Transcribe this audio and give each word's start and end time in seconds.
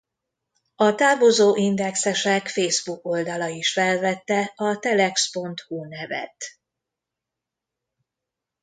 A 0.75 0.95
távozó 0.95 1.55
indexesek 1.55 2.47
Facebook-oldala 2.47 3.47
is 3.47 3.71
felvette 3.73 4.51
a 4.55 4.79
Telex.hu 4.79 5.83
nevet. 5.87 6.35